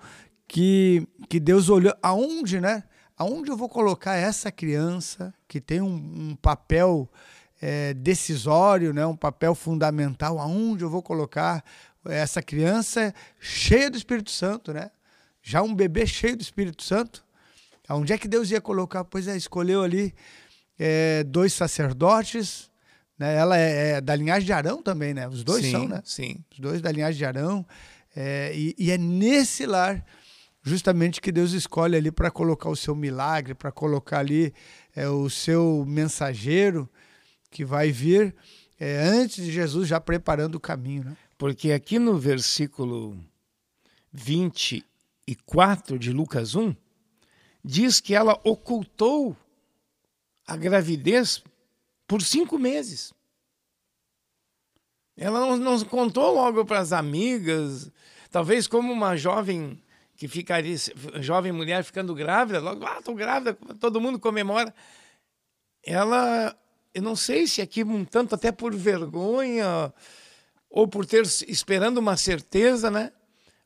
que, 0.48 1.08
que 1.30 1.40
Deus 1.40 1.70
olhou 1.70 1.96
aonde, 2.02 2.60
né? 2.60 2.84
Aonde 3.18 3.50
eu 3.50 3.56
vou 3.56 3.70
colocar 3.70 4.16
essa 4.16 4.52
criança 4.52 5.34
que 5.48 5.62
tem 5.62 5.80
um, 5.80 6.32
um 6.32 6.36
papel 6.36 7.10
é, 7.62 7.94
decisório, 7.94 8.94
né? 8.94 9.06
Um 9.06 9.16
papel 9.16 9.56
fundamental, 9.56 10.40
aonde 10.40 10.84
eu 10.84 10.90
vou 10.90 11.02
colocar 11.02 11.64
essa 12.06 12.42
criança 12.42 13.14
cheia 13.40 13.90
do 13.90 13.98
Espírito 13.98 14.32
Santo, 14.32 14.74
né? 14.74 14.92
Já 15.44 15.62
um 15.62 15.76
bebê 15.76 16.08
cheio 16.08 16.38
do 16.38 16.42
Espírito 16.42 16.82
Santo. 16.82 17.24
Aonde 17.88 18.14
é 18.14 18.18
que 18.18 18.30
Deus 18.30 18.50
ia 18.50 18.62
colocar? 18.62 19.04
Pois 19.04 19.28
é, 19.28 19.36
escolheu 19.36 19.84
ali 19.84 20.16
é, 20.80 21.24
dois 21.26 21.52
sacerdotes, 21.52 22.72
né? 23.20 23.36
Ela 23.36 23.58
é, 23.58 23.92
é, 23.92 24.02
da 24.02 24.16
linhagem 24.16 24.46
de 24.46 24.54
Arão 24.54 24.82
também, 24.82 25.14
né? 25.14 25.28
Os 25.28 25.44
dois 25.44 25.66
sim, 25.66 25.72
são, 25.72 25.88
né? 25.88 26.02
Sim. 26.06 26.44
Os 26.52 26.60
dois 26.60 26.82
da 26.82 26.92
linhagem 26.92 27.18
de 27.18 27.26
Arão. 27.26 27.66
É, 28.16 28.54
e, 28.56 28.74
e, 28.80 28.90
é 28.90 28.98
nesse 28.98 29.66
lar 29.66 30.04
justamente 30.62 31.20
que 31.20 31.32
Deus 31.32 31.52
escolhe 31.52 31.98
ali 31.98 32.10
para 32.10 32.32
colocar 32.32 32.70
o 32.70 32.76
seu 32.76 32.96
milagre, 32.96 33.54
para 33.54 33.72
colocar 33.72 34.20
ali 34.20 34.54
é, 34.96 35.10
o 35.10 35.30
seu 35.30 35.84
mensageiro 35.86 36.90
que 37.52 37.66
vai 37.66 37.92
vir 37.92 38.34
é, 38.80 39.02
antes 39.02 39.44
de 39.44 39.52
Jesus 39.52 39.88
já 39.88 40.00
preparando 40.00 40.56
o 40.56 40.60
caminho, 40.60 41.04
né? 41.04 41.18
Porque 41.38 41.72
aqui 41.74 42.00
no 42.00 42.18
versículo 42.18 43.18
24 45.28 45.98
de 45.98 46.12
Lucas 46.12 46.56
1, 46.56 46.76
diz 47.64 48.00
que 48.00 48.14
ela 48.14 48.40
ocultou 48.44 49.36
a 50.46 50.58
gravidez 50.58 51.44
por 52.08 52.22
cinco 52.22 52.60
meses. 52.60 53.14
Ela 55.16 55.40
não, 55.40 55.58
não 55.58 55.86
contou 55.86 56.34
logo 56.34 56.66
para 56.66 56.80
as 56.80 56.92
amigas, 56.92 57.90
talvez 58.30 58.68
como 58.68 58.92
uma 58.92 59.16
jovem 59.16 59.82
que 60.16 60.28
ficaria, 60.28 60.76
jovem 61.22 61.52
mulher 61.52 61.84
ficando 61.84 62.14
grávida, 62.14 62.60
logo, 62.60 62.86
ah, 62.86 62.98
estou 63.00 63.16
grávida, 63.16 63.54
todo 63.80 64.02
mundo 64.02 64.20
comemora. 64.20 64.74
Ela, 65.84 66.58
eu 66.94 67.02
não 67.02 67.16
sei 67.16 67.48
se 67.48 67.62
aqui 67.62 67.84
um 67.84 68.04
tanto 68.04 68.36
até 68.36 68.52
por 68.52 68.76
vergonha 68.76 69.94
ou 70.70 70.88
por 70.88 71.06
ter 71.06 71.24
esperando 71.48 72.00
uma 72.00 72.18
certeza, 72.18 72.90
né? 72.90 73.12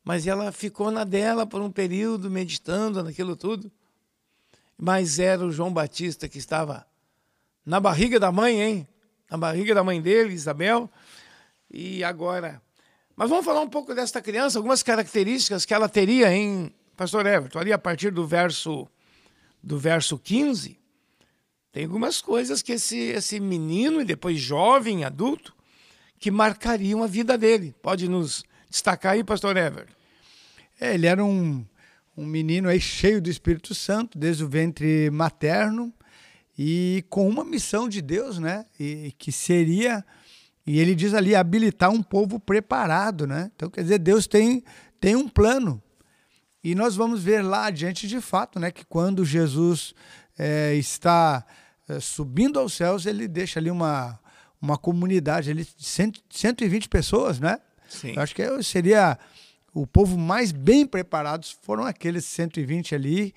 Mas 0.08 0.26
ela 0.26 0.54
ficou 0.54 0.90
na 0.90 1.04
dela 1.04 1.46
por 1.46 1.62
um 1.62 1.70
período 1.70 2.32
meditando 2.32 3.04
naquilo 3.04 3.36
tudo. 3.36 3.70
Mas 4.78 5.20
era 5.20 5.46
o 5.46 5.52
João 5.52 5.74
Batista 5.74 6.30
que 6.30 6.38
estava 6.38 6.88
na 7.66 7.78
barriga 7.78 8.18
da 8.18 8.32
mãe, 8.32 8.62
hein? 8.62 8.88
Na 9.30 9.38
barriga 9.38 9.76
da 9.76 9.84
mãe 9.84 10.02
dele, 10.02 10.32
Isabel. 10.32 10.90
E 11.70 12.06
agora. 12.06 12.62
Mas 13.18 13.30
vamos 13.30 13.44
falar 13.44 13.60
um 13.60 13.68
pouco 13.68 13.94
desta 13.94 14.22
criança, 14.22 14.58
algumas 14.58 14.82
características 14.82 15.66
que 15.66 15.74
ela 15.74 15.90
teria 15.90 16.34
em 16.34 16.74
Pastor 16.96 17.26
Everton, 17.26 17.60
ali 17.60 17.74
a 17.74 17.78
partir 17.78 18.10
do 18.10 18.26
verso 18.26 18.88
do 19.62 19.78
verso 19.78 20.18
15, 20.18 20.80
tem 21.70 21.84
algumas 21.84 22.22
coisas 22.22 22.62
que 22.62 22.72
esse, 22.72 22.98
esse 22.98 23.42
menino 23.42 24.00
e 24.00 24.06
depois 24.06 24.40
jovem, 24.40 25.04
adulto, 25.04 25.54
que 26.18 26.32
marcariam 26.32 27.04
a 27.04 27.08
vida 27.08 27.38
dele. 27.38 27.76
Pode 27.82 28.08
nos 28.08 28.46
destacar 28.70 29.16
aí, 29.16 29.24
pastor 29.26 29.58
Everton? 29.58 29.97
É, 30.80 30.94
ele 30.94 31.08
era 31.08 31.24
um, 31.24 31.66
um 32.16 32.26
menino 32.26 32.70
aí 32.70 32.80
cheio 32.80 33.22
do 33.22 33.30
Espírito 33.30 33.74
Santo, 33.76 34.18
desde 34.18 34.44
o 34.44 34.50
ventre 34.50 35.10
materno, 35.10 35.94
e 36.58 37.04
com 37.10 37.28
uma 37.28 37.44
missão 37.44 37.88
de 37.88 38.02
Deus, 38.02 38.40
né? 38.40 38.66
E 38.80 39.14
que 39.18 39.32
seria 39.32 40.04
e 40.66 40.80
ele 40.80 40.94
diz 40.94 41.14
ali 41.14 41.34
habilitar 41.34 41.90
um 41.90 42.04
povo 42.04 42.40
preparado, 42.40 43.26
né? 43.26 43.50
Então 43.56 43.70
quer 43.70 43.84
dizer, 43.84 44.00
Deus 44.00 44.28
tem 44.28 44.64
tem 45.00 45.16
um 45.16 45.30
plano. 45.30 45.82
E 46.64 46.76
nós 46.76 46.96
vamos 46.96 47.24
ver 47.24 47.42
lá 47.42 47.68
adiante 47.68 48.08
de 48.08 48.20
fato, 48.20 48.60
né, 48.60 48.72
que 48.72 48.84
quando 48.84 49.24
Jesus 49.24 49.94
é, 50.38 50.74
está 50.74 51.46
é, 51.88 52.00
subindo 52.00 52.60
aos 52.60 52.74
céus, 52.74 53.06
ele 53.06 53.28
deixa 53.28 53.60
ali 53.60 53.72
uma 53.72 54.20
uma 54.60 54.78
comunidade 54.78 55.52
ali 55.52 55.64
de 55.64 55.86
120 55.86 56.90
pessoas, 56.90 57.40
né? 57.40 57.60
Sim. 57.88 58.14
Eu 58.16 58.22
acho 58.22 58.36
que 58.36 58.64
seria 58.64 59.18
o 59.82 59.86
povo 59.86 60.18
mais 60.18 60.52
bem 60.52 60.88
preparados 60.88 61.56
foram 61.62 61.84
aqueles 61.84 62.26
120 62.26 62.96
ali 62.96 63.34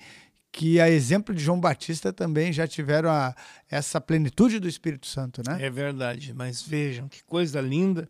que, 0.51 0.81
a 0.81 0.89
exemplo 0.89 1.35
de 1.35 1.41
João 1.41 1.59
Batista, 1.59 2.11
também 2.11 2.51
já 2.51 2.67
tiveram 2.67 3.11
a, 3.11 3.35
essa 3.69 4.01
plenitude 4.01 4.59
do 4.59 4.67
Espírito 4.67 5.05
Santo, 5.05 5.43
né? 5.47 5.63
É 5.63 5.69
verdade, 5.69 6.33
mas 6.33 6.61
vejam 6.61 7.07
que 7.07 7.23
coisa 7.23 7.61
linda. 7.61 8.09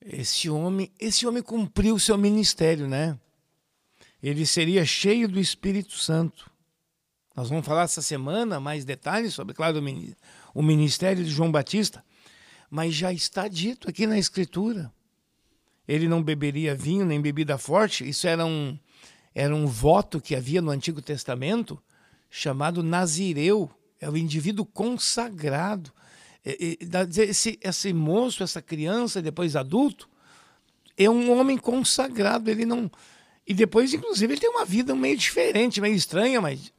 Esse 0.00 0.48
homem, 0.48 0.90
esse 1.00 1.26
homem 1.26 1.42
cumpriu 1.42 1.96
o 1.96 2.00
seu 2.00 2.16
ministério, 2.16 2.86
né? 2.86 3.18
Ele 4.22 4.46
seria 4.46 4.86
cheio 4.86 5.28
do 5.28 5.40
Espírito 5.40 5.98
Santo. 5.98 6.48
Nós 7.34 7.48
vamos 7.48 7.66
falar 7.66 7.82
essa 7.82 8.02
semana 8.02 8.60
mais 8.60 8.84
detalhes 8.84 9.34
sobre, 9.34 9.52
claro, 9.52 9.82
o 10.54 10.62
ministério 10.62 11.24
de 11.24 11.30
João 11.30 11.50
Batista, 11.50 12.04
mas 12.70 12.94
já 12.94 13.12
está 13.12 13.48
dito 13.48 13.90
aqui 13.90 14.06
na 14.06 14.16
Escritura. 14.16 14.93
Ele 15.86 16.08
não 16.08 16.22
beberia 16.22 16.74
vinho 16.74 17.04
nem 17.04 17.20
bebida 17.20 17.58
forte, 17.58 18.08
isso 18.08 18.26
era 18.26 18.44
um, 18.46 18.78
era 19.34 19.54
um 19.54 19.66
voto 19.66 20.20
que 20.20 20.34
havia 20.34 20.62
no 20.62 20.70
Antigo 20.70 21.02
Testamento 21.02 21.78
chamado 22.30 22.82
Nazireu, 22.82 23.70
é 24.00 24.08
o 24.08 24.16
indivíduo 24.16 24.66
consagrado. 24.66 25.92
Esse, 26.44 27.58
esse 27.62 27.92
moço, 27.92 28.42
essa 28.42 28.60
criança, 28.60 29.22
depois 29.22 29.56
adulto, 29.56 30.08
é 30.96 31.08
um 31.08 31.32
homem 31.32 31.56
consagrado. 31.56 32.50
Ele 32.50 32.66
não. 32.66 32.90
E 33.46 33.54
depois, 33.54 33.94
inclusive, 33.94 34.34
ele 34.34 34.40
tem 34.40 34.50
uma 34.50 34.64
vida 34.64 34.94
meio 34.94 35.16
diferente, 35.16 35.80
meio 35.80 35.94
estranha, 35.94 36.40
mas 36.40 36.72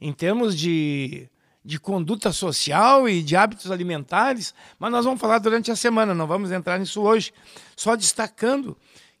em 0.00 0.12
termos 0.12 0.56
de, 0.56 1.28
de 1.64 1.78
conduta 1.78 2.32
social 2.32 3.08
e 3.08 3.22
de 3.22 3.36
hábitos 3.36 3.70
alimentares. 3.70 4.54
Mas 4.78 4.90
nós 4.90 5.04
vamos 5.04 5.20
falar 5.20 5.38
durante 5.38 5.70
a 5.70 5.76
semana, 5.76 6.14
não 6.14 6.26
vamos 6.26 6.50
entrar 6.50 6.78
nisso 6.78 7.00
hoje. 7.00 7.32
Só 7.76 7.94
destacando 7.94 8.76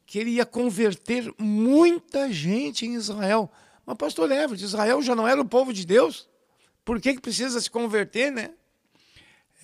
que 0.06 0.18
ele 0.18 0.32
ia 0.32 0.46
converter 0.46 1.32
muita 1.38 2.32
gente 2.32 2.84
em 2.84 2.94
Israel. 2.94 3.50
Mas, 3.86 3.96
pastor 3.96 4.30
Everett, 4.30 4.62
Israel 4.62 5.00
já 5.02 5.14
não 5.14 5.26
era 5.26 5.40
o 5.40 5.44
povo 5.44 5.72
de 5.72 5.86
Deus? 5.86 6.28
Por 6.84 7.00
que, 7.00 7.14
que 7.14 7.20
precisa 7.20 7.60
se 7.60 7.70
converter, 7.70 8.30
né? 8.30 8.50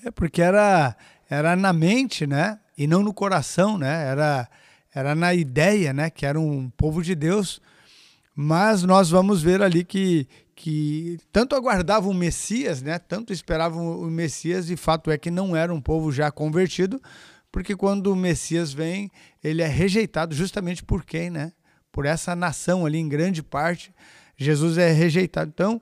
É 0.04 0.10
porque 0.10 0.40
era, 0.40 0.96
era 1.28 1.56
na 1.56 1.72
mente, 1.72 2.26
né? 2.26 2.60
E 2.76 2.86
não 2.86 3.02
no 3.02 3.12
coração, 3.12 3.76
né? 3.76 4.04
Era, 4.06 4.48
era 4.94 5.14
na 5.14 5.34
ideia, 5.34 5.92
né? 5.92 6.10
Que 6.10 6.24
era 6.24 6.38
um 6.38 6.70
povo 6.70 7.02
de 7.02 7.14
Deus. 7.14 7.60
Mas 8.34 8.84
nós 8.84 9.10
vamos 9.10 9.42
ver 9.42 9.60
ali 9.60 9.84
que, 9.84 10.28
que 10.58 11.18
tanto 11.30 11.54
aguardavam 11.54 12.10
o 12.10 12.14
Messias, 12.14 12.82
né? 12.82 12.98
Tanto 12.98 13.32
esperavam 13.32 14.00
o 14.00 14.10
Messias 14.10 14.68
e 14.70 14.76
fato 14.76 15.08
é 15.08 15.16
que 15.16 15.30
não 15.30 15.54
era 15.54 15.72
um 15.72 15.80
povo 15.80 16.10
já 16.10 16.32
convertido, 16.32 17.00
porque 17.52 17.76
quando 17.76 18.08
o 18.08 18.16
Messias 18.16 18.72
vem, 18.72 19.08
ele 19.42 19.62
é 19.62 19.68
rejeitado 19.68 20.34
justamente 20.34 20.82
por 20.82 21.04
quem, 21.04 21.30
né? 21.30 21.52
Por 21.92 22.04
essa 22.04 22.34
nação 22.34 22.84
ali, 22.84 22.98
em 22.98 23.08
grande 23.08 23.40
parte, 23.40 23.94
Jesus 24.36 24.78
é 24.78 24.90
rejeitado. 24.90 25.48
Então, 25.54 25.80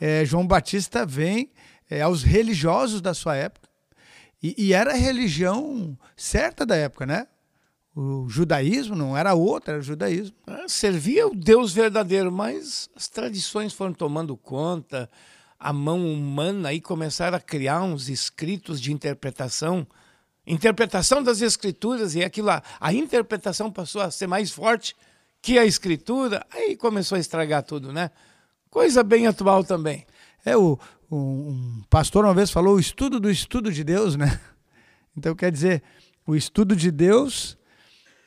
é, 0.00 0.24
João 0.24 0.46
Batista 0.46 1.04
vem 1.04 1.52
é, 1.90 2.00
aos 2.00 2.22
religiosos 2.22 3.02
da 3.02 3.12
sua 3.12 3.36
época, 3.36 3.68
e, 4.42 4.54
e, 4.56 4.72
era 4.72 4.92
a 4.92 4.96
religião 4.96 5.98
certa 6.16 6.64
da 6.64 6.76
época, 6.76 7.04
né? 7.04 7.26
O 7.94 8.28
judaísmo 8.28 8.96
não 8.96 9.16
era 9.16 9.34
outra, 9.34 9.74
era 9.74 9.80
o 9.80 9.84
judaísmo. 9.84 10.34
É, 10.46 10.66
servia 10.66 11.28
o 11.28 11.34
Deus 11.34 11.72
verdadeiro, 11.72 12.32
mas 12.32 12.90
as 12.96 13.08
tradições 13.08 13.72
foram 13.72 13.92
tomando 13.92 14.36
conta, 14.36 15.08
a 15.58 15.72
mão 15.72 16.12
humana 16.12 16.70
aí 16.70 16.80
começaram 16.80 17.36
a 17.36 17.40
criar 17.40 17.82
uns 17.82 18.08
escritos 18.08 18.80
de 18.80 18.92
interpretação, 18.92 19.86
interpretação 20.44 21.22
das 21.22 21.40
escrituras, 21.40 22.16
e 22.16 22.24
aquilo 22.24 22.48
lá, 22.48 22.62
a 22.80 22.92
interpretação 22.92 23.70
passou 23.70 24.02
a 24.02 24.10
ser 24.10 24.26
mais 24.26 24.50
forte 24.50 24.96
que 25.40 25.58
a 25.58 25.64
escritura, 25.64 26.44
aí 26.50 26.76
começou 26.76 27.16
a 27.16 27.20
estragar 27.20 27.62
tudo, 27.62 27.92
né? 27.92 28.10
Coisa 28.70 29.04
bem 29.04 29.28
atual 29.28 29.62
também. 29.62 30.04
É, 30.44 30.56
o, 30.56 30.78
um 31.10 31.82
pastor 31.88 32.24
uma 32.24 32.34
vez 32.34 32.50
falou 32.50 32.74
o 32.74 32.80
estudo 32.80 33.20
do 33.20 33.30
estudo 33.30 33.70
de 33.70 33.84
Deus, 33.84 34.16
né? 34.16 34.40
Então 35.16 35.32
quer 35.32 35.52
dizer, 35.52 35.80
o 36.26 36.34
estudo 36.34 36.74
de 36.74 36.90
Deus 36.90 37.56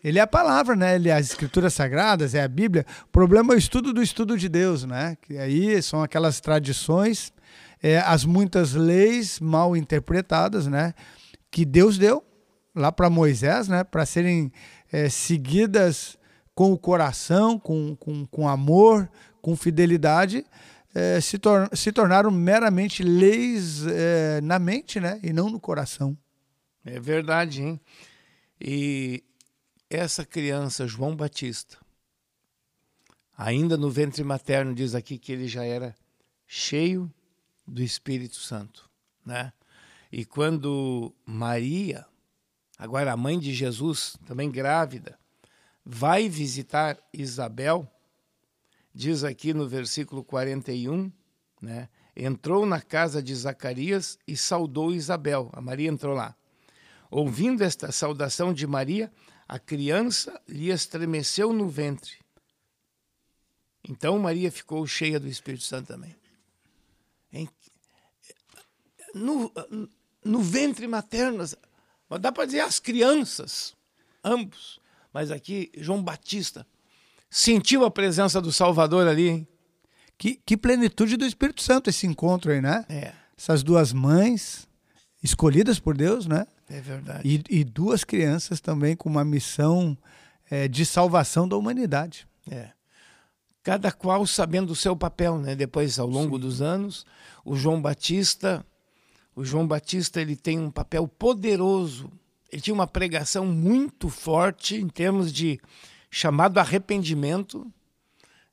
ele 0.03 0.19
é 0.19 0.21
a 0.21 0.27
palavra, 0.27 0.75
né? 0.75 0.95
Ele 0.95 1.09
é 1.09 1.13
as 1.13 1.27
escrituras 1.27 1.73
sagradas, 1.73 2.35
é 2.35 2.43
a 2.43 2.47
Bíblia. 2.47 2.85
O 3.05 3.07
problema 3.07 3.53
é 3.53 3.55
o 3.55 3.59
estudo 3.59 3.91
do 3.91 4.01
estudo 4.01 4.37
de 4.37 4.47
Deus, 4.47 4.83
né? 4.83 5.17
Que 5.21 5.37
aí 5.37 5.81
são 5.81 6.01
aquelas 6.01 6.39
tradições, 6.39 7.33
é, 7.81 7.99
as 7.99 8.23
muitas 8.23 8.73
leis 8.73 9.39
mal 9.39 9.75
interpretadas, 9.75 10.67
né? 10.67 10.93
Que 11.49 11.65
Deus 11.65 11.97
deu 11.97 12.23
lá 12.75 12.91
para 12.91 13.09
Moisés, 13.09 13.67
né? 13.67 13.83
Para 13.83 14.05
serem 14.05 14.51
é, 14.91 15.09
seguidas 15.09 16.17
com 16.53 16.71
o 16.71 16.77
coração, 16.77 17.59
com, 17.59 17.95
com, 17.95 18.25
com 18.25 18.47
amor, 18.47 19.09
com 19.41 19.55
fidelidade, 19.55 20.45
é, 20.93 21.21
se, 21.21 21.37
tor 21.37 21.69
se 21.73 21.91
tornaram 21.91 22.31
meramente 22.31 23.03
leis 23.03 23.85
é, 23.85 24.41
na 24.41 24.57
mente, 24.57 24.99
né? 24.99 25.19
E 25.21 25.31
não 25.31 25.49
no 25.49 25.59
coração. 25.59 26.17
É 26.83 26.99
verdade, 26.99 27.61
hein? 27.61 27.79
E 28.59 29.23
essa 29.89 30.25
criança, 30.25 30.87
João 30.87 31.15
Batista, 31.15 31.77
ainda 33.37 33.77
no 33.77 33.89
ventre 33.89 34.23
materno, 34.23 34.73
diz 34.73 34.95
aqui 34.95 35.17
que 35.17 35.31
ele 35.31 35.47
já 35.47 35.63
era 35.63 35.95
cheio 36.45 37.11
do 37.65 37.81
Espírito 37.81 38.35
Santo, 38.35 38.89
né? 39.25 39.51
E 40.11 40.25
quando 40.25 41.13
Maria, 41.25 42.05
agora 42.77 43.11
a 43.11 43.17
mãe 43.17 43.37
de 43.39 43.53
Jesus, 43.53 44.17
também 44.25 44.49
grávida, 44.49 45.19
vai 45.85 46.27
visitar 46.29 46.97
Isabel, 47.13 47.89
diz 48.93 49.23
aqui 49.23 49.53
no 49.53 49.67
versículo 49.67 50.23
41, 50.23 51.11
né? 51.61 51.89
Entrou 52.15 52.65
na 52.65 52.81
casa 52.81 53.21
de 53.21 53.33
Zacarias 53.35 54.17
e 54.27 54.35
saudou 54.35 54.91
Isabel. 54.91 55.51
A 55.53 55.61
Maria 55.61 55.87
entrou 55.87 56.15
lá. 56.15 56.35
Ouvindo 57.11 57.61
esta 57.61 57.91
saudação 57.91 58.51
de 58.51 58.65
Maria, 58.65 59.11
a 59.47 59.57
criança 59.57 60.39
lhe 60.47 60.69
estremeceu 60.69 61.53
no 61.53 61.69
ventre. 61.69 62.17
Então 63.87 64.19
Maria 64.19 64.51
ficou 64.51 64.85
cheia 64.85 65.19
do 65.19 65.27
Espírito 65.27 65.63
Santo 65.63 65.87
também. 65.87 66.15
No, 69.13 69.51
no 70.23 70.41
ventre 70.41 70.85
materno, 70.87 71.45
mas 72.09 72.21
dá 72.21 72.31
para 72.31 72.45
dizer 72.45 72.59
as 72.59 72.79
crianças, 72.79 73.73
ambos. 74.23 74.79
Mas 75.13 75.31
aqui, 75.31 75.71
João 75.75 76.03
Batista 76.03 76.67
sentiu 77.29 77.85
a 77.85 77.91
presença 77.91 78.41
do 78.41 78.51
Salvador 78.51 79.07
ali, 79.07 79.29
hein? 79.29 79.47
Que, 80.17 80.35
que 80.45 80.57
plenitude 80.57 81.15
do 81.15 81.25
Espírito 81.25 81.61
Santo 81.61 81.89
esse 81.89 82.05
encontro 82.05 82.51
aí, 82.51 82.61
né? 82.61 82.85
É. 82.89 83.13
Essas 83.37 83.63
duas 83.63 83.93
mães 83.93 84.67
escolhidas 85.23 85.79
por 85.79 85.95
Deus, 85.95 86.25
né? 86.25 86.47
É 86.69 86.81
verdade. 86.81 87.21
E, 87.49 87.59
e 87.59 87.63
duas 87.63 88.03
crianças 88.03 88.59
também 88.59 88.95
com 88.95 89.09
uma 89.09 89.23
missão 89.23 89.97
é, 90.49 90.67
de 90.67 90.85
salvação 90.85 91.47
da 91.47 91.55
humanidade. 91.55 92.27
É. 92.49 92.69
Cada 93.63 93.91
qual 93.91 94.25
sabendo 94.25 94.71
o 94.71 94.75
seu 94.75 94.95
papel, 94.95 95.37
né? 95.37 95.55
Depois, 95.55 95.99
ao 95.99 96.07
longo 96.07 96.35
Sim. 96.35 96.41
dos 96.41 96.61
anos, 96.61 97.05
o 97.43 97.55
João 97.55 97.81
Batista, 97.81 98.65
o 99.35 99.43
João 99.43 99.67
Batista, 99.67 100.21
ele 100.21 100.35
tem 100.35 100.59
um 100.59 100.71
papel 100.71 101.07
poderoso. 101.07 102.11
Ele 102.51 102.61
tinha 102.61 102.73
uma 102.73 102.87
pregação 102.87 103.45
muito 103.45 104.09
forte 104.09 104.75
em 104.75 104.87
termos 104.87 105.31
de 105.31 105.59
chamado 106.09 106.57
arrependimento, 106.57 107.69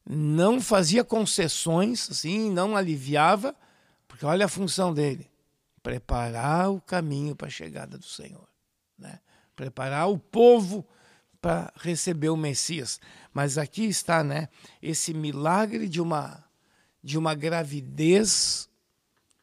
não 0.04 0.60
fazia 0.60 1.04
concessões, 1.04 2.10
assim, 2.10 2.50
não 2.50 2.76
aliviava, 2.76 3.54
porque 4.08 4.26
olha 4.26 4.46
a 4.46 4.48
função 4.48 4.92
dele 4.92 5.28
preparar 5.84 6.72
o 6.72 6.80
caminho 6.80 7.36
para 7.36 7.46
a 7.46 7.50
chegada 7.50 7.98
do 7.98 8.06
Senhor, 8.06 8.48
né? 8.98 9.20
preparar 9.54 10.08
o 10.08 10.18
povo 10.18 10.84
para 11.42 11.70
receber 11.76 12.30
o 12.30 12.38
Messias. 12.38 12.98
Mas 13.34 13.58
aqui 13.58 13.84
está, 13.84 14.24
né, 14.24 14.48
esse 14.82 15.12
milagre 15.12 15.86
de 15.86 16.00
uma 16.00 16.42
de 17.02 17.18
uma 17.18 17.34
gravidez 17.34 18.66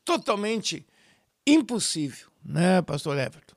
totalmente 0.04 0.84
impossível, 1.46 2.28
né, 2.44 2.82
pastor 2.82 3.20
Everton? 3.20 3.54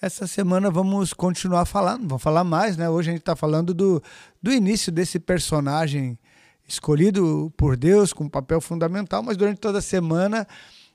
Essa 0.00 0.26
semana 0.26 0.70
vamos 0.70 1.12
continuar 1.12 1.66
falando, 1.66 2.08
vamos 2.08 2.22
falar 2.22 2.44
mais, 2.44 2.78
né? 2.78 2.88
Hoje 2.88 3.10
a 3.10 3.12
gente 3.12 3.20
está 3.20 3.36
falando 3.36 3.74
do, 3.74 4.02
do 4.42 4.50
início 4.50 4.90
desse 4.90 5.20
personagem 5.20 6.18
escolhido 6.66 7.52
por 7.58 7.76
Deus 7.76 8.14
com 8.14 8.24
um 8.24 8.28
papel 8.28 8.58
fundamental, 8.58 9.22
mas 9.22 9.36
durante 9.36 9.60
toda 9.60 9.80
a 9.80 9.82
semana 9.82 10.48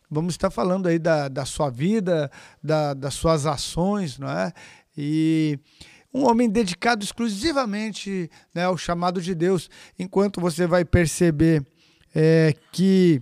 vamos 0.10 0.34
estar 0.34 0.50
falando 0.50 0.88
aí 0.88 0.98
da, 0.98 1.28
da 1.28 1.46
sua 1.46 1.70
vida, 1.70 2.32
da, 2.64 2.94
das 2.94 3.14
suas 3.14 3.46
ações, 3.46 4.18
não 4.18 4.30
é? 4.30 4.52
E 4.98 5.60
um 6.14 6.26
homem 6.26 6.50
dedicado 6.50 7.04
exclusivamente 7.04 8.30
né, 8.54 8.66
ao 8.66 8.78
chamado 8.78 9.22
de 9.22 9.36
Deus, 9.36 9.70
enquanto 9.98 10.42
você 10.42 10.66
vai 10.66 10.84
perceber 10.84 11.66
é, 12.16 12.54
que 12.72 13.22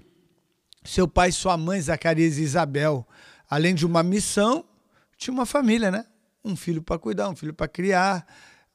seu 0.83 1.07
pai, 1.07 1.31
sua 1.31 1.57
mãe, 1.57 1.81
Zacarias 1.81 2.37
e 2.37 2.43
Isabel, 2.43 3.05
além 3.49 3.75
de 3.75 3.85
uma 3.85 4.01
missão, 4.01 4.63
tinha 5.17 5.33
uma 5.33 5.45
família, 5.45 5.91
né? 5.91 6.05
Um 6.43 6.55
filho 6.55 6.81
para 6.81 6.97
cuidar, 6.97 7.29
um 7.29 7.35
filho 7.35 7.53
para 7.53 7.67
criar, 7.67 8.25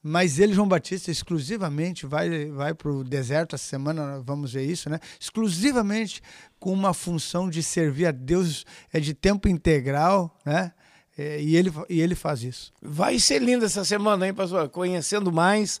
mas 0.05 0.37
ele, 0.37 0.53
João 0.53 0.67
Batista, 0.67 1.09
exclusivamente 1.09 2.05
vai, 2.05 2.47
vai 2.47 2.73
para 2.73 2.91
o 2.91 3.05
deserto 3.05 3.55
essa 3.55 3.63
semana, 3.63 4.19
vamos 4.19 4.51
ver 4.51 4.65
isso, 4.65 4.89
né? 4.89 4.99
Exclusivamente 5.17 6.21
com 6.59 6.73
uma 6.73 6.93
função 6.93 7.49
de 7.49 7.63
servir 7.63 8.07
a 8.07 8.11
Deus 8.11 8.65
é 8.91 8.99
de 8.99 9.13
tempo 9.13 9.47
integral, 9.47 10.37
né? 10.45 10.73
É, 11.17 11.41
e, 11.41 11.55
ele, 11.55 11.71
e 11.89 12.01
ele 12.01 12.15
faz 12.15 12.43
isso. 12.43 12.73
Vai 12.81 13.17
ser 13.17 13.41
lindo 13.41 13.63
essa 13.63 13.85
semana, 13.85 14.27
hein, 14.27 14.33
pastor? 14.33 14.67
Conhecendo 14.67 15.31
mais, 15.31 15.79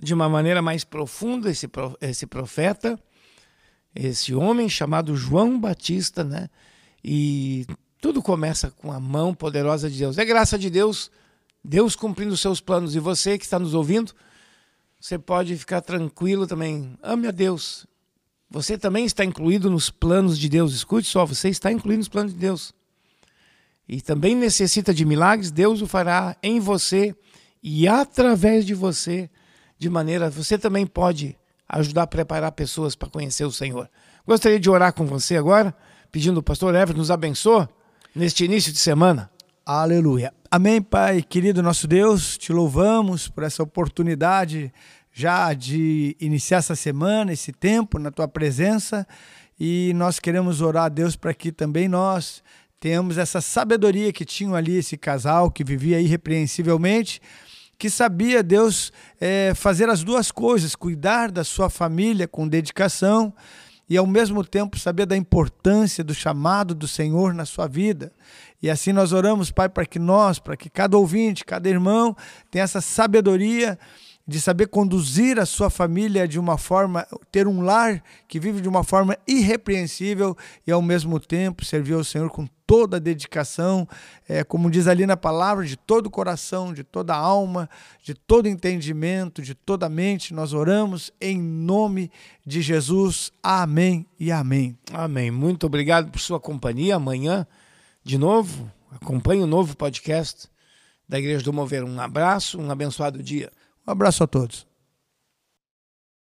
de 0.00 0.14
uma 0.14 0.28
maneira 0.28 0.62
mais 0.62 0.84
profunda, 0.84 1.50
esse, 1.50 1.68
esse 2.00 2.26
profeta, 2.26 2.96
esse 3.92 4.34
homem 4.34 4.68
chamado 4.68 5.16
João 5.16 5.58
Batista, 5.58 6.22
né? 6.22 6.48
E 7.02 7.66
tudo 8.00 8.22
começa 8.22 8.70
com 8.70 8.92
a 8.92 9.00
mão 9.00 9.34
poderosa 9.34 9.90
de 9.90 9.98
Deus. 9.98 10.16
É 10.16 10.24
graça 10.24 10.56
de 10.56 10.70
Deus 10.70 11.10
Deus 11.64 11.96
cumprindo 11.96 12.34
os 12.34 12.40
seus 12.40 12.60
planos. 12.60 12.94
E 12.94 12.98
você 12.98 13.38
que 13.38 13.44
está 13.44 13.58
nos 13.58 13.72
ouvindo, 13.72 14.12
você 15.00 15.18
pode 15.18 15.56
ficar 15.56 15.80
tranquilo 15.80 16.46
também. 16.46 16.98
Ame 17.02 17.28
a 17.28 17.30
Deus. 17.30 17.86
Você 18.50 18.76
também 18.76 19.04
está 19.06 19.24
incluído 19.24 19.70
nos 19.70 19.90
planos 19.90 20.38
de 20.38 20.48
Deus. 20.48 20.74
Escute 20.74 21.08
só, 21.08 21.24
você 21.24 21.48
está 21.48 21.72
incluído 21.72 21.98
nos 21.98 22.08
planos 22.08 22.32
de 22.32 22.38
Deus. 22.38 22.74
E 23.88 24.00
também 24.00 24.34
necessita 24.34 24.94
de 24.94 25.04
milagres, 25.04 25.50
Deus 25.50 25.82
o 25.82 25.86
fará 25.86 26.36
em 26.42 26.60
você 26.60 27.14
e 27.62 27.88
através 27.88 28.64
de 28.64 28.74
você, 28.74 29.28
de 29.78 29.90
maneira 29.90 30.30
você 30.30 30.56
também 30.56 30.86
pode 30.86 31.36
ajudar 31.68 32.04
a 32.04 32.06
preparar 32.06 32.52
pessoas 32.52 32.94
para 32.94 33.10
conhecer 33.10 33.44
o 33.44 33.52
Senhor. 33.52 33.90
Gostaria 34.26 34.60
de 34.60 34.70
orar 34.70 34.92
com 34.92 35.04
você 35.04 35.36
agora, 35.36 35.74
pedindo 36.10 36.40
o 36.40 36.42
pastor 36.42 36.74
Everton 36.74 36.98
nos 36.98 37.10
abençoe 37.10 37.68
neste 38.14 38.44
início 38.44 38.72
de 38.72 38.78
semana. 38.78 39.30
Aleluia. 39.66 40.30
Amém, 40.50 40.82
Pai, 40.82 41.22
querido 41.22 41.62
nosso 41.62 41.88
Deus, 41.88 42.36
te 42.36 42.52
louvamos 42.52 43.28
por 43.28 43.44
essa 43.44 43.62
oportunidade 43.62 44.70
já 45.10 45.54
de 45.54 46.14
iniciar 46.20 46.58
essa 46.58 46.76
semana, 46.76 47.32
esse 47.32 47.50
tempo 47.50 47.98
na 47.98 48.10
tua 48.10 48.28
presença 48.28 49.06
e 49.58 49.92
nós 49.94 50.20
queremos 50.20 50.60
orar 50.60 50.84
a 50.84 50.88
Deus 50.90 51.16
para 51.16 51.32
que 51.32 51.50
também 51.50 51.88
nós 51.88 52.42
tenhamos 52.78 53.16
essa 53.16 53.40
sabedoria 53.40 54.12
que 54.12 54.26
tinham 54.26 54.54
ali 54.54 54.76
esse 54.76 54.98
casal 54.98 55.50
que 55.50 55.64
vivia 55.64 55.98
irrepreensivelmente, 55.98 57.18
que 57.78 57.88
sabia 57.88 58.42
Deus 58.42 58.92
é, 59.18 59.54
fazer 59.54 59.88
as 59.88 60.04
duas 60.04 60.30
coisas, 60.30 60.76
cuidar 60.76 61.30
da 61.30 61.42
sua 61.42 61.70
família 61.70 62.28
com 62.28 62.46
dedicação 62.46 63.32
e 63.88 63.96
ao 63.96 64.06
mesmo 64.06 64.44
tempo 64.44 64.78
saber 64.78 65.06
da 65.06 65.16
importância 65.16 66.02
do 66.02 66.14
chamado 66.14 66.74
do 66.74 66.88
Senhor 66.88 67.34
na 67.34 67.44
sua 67.44 67.66
vida. 67.66 68.12
E 68.62 68.70
assim 68.70 68.92
nós 68.92 69.12
oramos, 69.12 69.50
Pai, 69.50 69.68
para 69.68 69.84
que 69.84 69.98
nós, 69.98 70.38
para 70.38 70.56
que 70.56 70.70
cada 70.70 70.96
ouvinte, 70.96 71.44
cada 71.44 71.68
irmão 71.68 72.16
tenha 72.50 72.64
essa 72.64 72.80
sabedoria 72.80 73.78
de 74.26 74.40
saber 74.40 74.68
conduzir 74.68 75.38
a 75.38 75.44
sua 75.44 75.68
família 75.68 76.26
de 76.26 76.38
uma 76.38 76.56
forma, 76.56 77.06
ter 77.30 77.46
um 77.46 77.60
lar 77.60 78.02
que 78.26 78.40
vive 78.40 78.60
de 78.60 78.68
uma 78.68 78.82
forma 78.82 79.18
irrepreensível 79.28 80.36
e 80.66 80.72
ao 80.72 80.80
mesmo 80.80 81.20
tempo 81.20 81.64
servir 81.64 81.92
ao 81.92 82.02
Senhor 82.02 82.30
com 82.30 82.46
toda 82.66 82.96
a 82.96 83.00
dedicação, 83.00 83.86
é, 84.26 84.42
como 84.42 84.70
diz 84.70 84.86
ali 84.86 85.04
na 85.04 85.16
palavra, 85.16 85.66
de 85.66 85.76
todo 85.76 86.06
o 86.06 86.10
coração, 86.10 86.72
de 86.72 86.82
toda 86.82 87.14
a 87.14 87.18
alma, 87.18 87.68
de 88.02 88.14
todo 88.14 88.48
entendimento, 88.48 89.42
de 89.42 89.54
toda 89.54 89.84
a 89.84 89.90
mente. 89.90 90.32
Nós 90.32 90.54
oramos 90.54 91.12
em 91.20 91.38
nome 91.38 92.10
de 92.46 92.62
Jesus. 92.62 93.30
Amém 93.42 94.06
e 94.18 94.32
amém. 94.32 94.78
Amém. 94.90 95.30
Muito 95.30 95.66
obrigado 95.66 96.10
por 96.10 96.18
sua 96.18 96.40
companhia. 96.40 96.96
Amanhã, 96.96 97.46
de 98.02 98.16
novo, 98.16 98.70
acompanhe 98.90 99.42
o 99.42 99.46
novo 99.46 99.76
podcast 99.76 100.48
da 101.06 101.18
Igreja 101.18 101.44
do 101.44 101.52
Mover. 101.52 101.84
Um 101.84 102.00
abraço, 102.00 102.58
um 102.58 102.70
abençoado 102.70 103.22
dia. 103.22 103.52
Um 103.86 103.90
abraço 103.92 104.24
a 104.24 104.26
todos. 104.26 104.66